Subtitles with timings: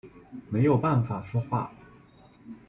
[0.49, 1.71] 没有办法说话